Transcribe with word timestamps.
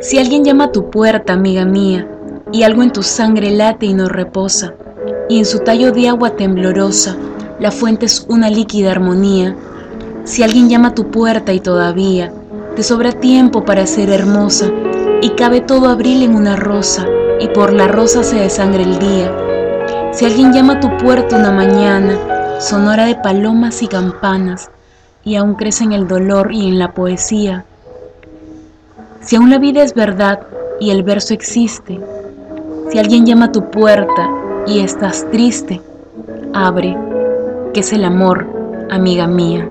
Si 0.00 0.18
alguien 0.18 0.44
llama 0.44 0.64
a 0.64 0.72
tu 0.72 0.90
puerta, 0.90 1.32
amiga 1.32 1.64
mía, 1.64 2.08
y 2.52 2.62
algo 2.62 2.82
en 2.82 2.92
tu 2.92 3.02
sangre 3.02 3.50
late 3.50 3.86
y 3.86 3.94
no 3.94 4.08
reposa, 4.08 4.74
y 5.28 5.38
en 5.38 5.44
su 5.44 5.60
tallo 5.60 5.92
de 5.92 6.08
agua 6.08 6.30
temblorosa 6.30 7.16
la 7.58 7.70
fuente 7.70 8.06
es 8.06 8.26
una 8.28 8.50
líquida 8.50 8.90
armonía, 8.90 9.56
si 10.24 10.42
alguien 10.42 10.68
llama 10.68 10.88
a 10.88 10.94
tu 10.94 11.10
puerta 11.10 11.52
y 11.52 11.60
todavía 11.60 12.32
te 12.76 12.82
sobra 12.82 13.12
tiempo 13.12 13.64
para 13.64 13.86
ser 13.86 14.10
hermosa, 14.10 14.70
y 15.22 15.30
cabe 15.30 15.60
todo 15.60 15.88
abril 15.88 16.22
en 16.22 16.34
una 16.34 16.56
rosa, 16.56 17.06
y 17.40 17.48
por 17.48 17.72
la 17.72 17.88
rosa 17.88 18.22
se 18.22 18.36
desangre 18.36 18.82
el 18.82 18.98
día, 18.98 19.32
si 20.12 20.24
alguien 20.24 20.52
llama 20.52 20.74
a 20.74 20.80
tu 20.80 20.96
puerta 20.96 21.36
una 21.36 21.50
mañana, 21.50 22.60
sonora 22.60 23.06
de 23.06 23.14
palomas 23.14 23.82
y 23.82 23.88
campanas, 23.88 24.70
y 25.24 25.36
aún 25.36 25.54
crece 25.54 25.84
en 25.84 25.92
el 25.92 26.06
dolor 26.06 26.52
y 26.52 26.68
en 26.68 26.78
la 26.78 26.92
poesía, 26.92 27.64
si 29.24 29.36
aún 29.36 29.50
la 29.50 29.58
vida 29.58 29.82
es 29.82 29.94
verdad 29.94 30.40
y 30.80 30.90
el 30.90 31.02
verso 31.02 31.34
existe, 31.34 31.98
si 32.90 32.98
alguien 32.98 33.24
llama 33.24 33.46
a 33.46 33.52
tu 33.52 33.70
puerta 33.70 34.30
y 34.66 34.80
estás 34.80 35.26
triste, 35.30 35.80
abre, 36.52 36.96
que 37.72 37.80
es 37.80 37.92
el 37.92 38.04
amor, 38.04 38.46
amiga 38.90 39.26
mía. 39.26 39.68